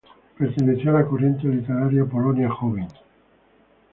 Perteneció 0.35 0.89
a 0.89 0.93
la 0.99 1.05
corriente 1.05 1.47
literaria 1.47 2.03
Polonia 2.05 2.49
joven. 2.49 2.87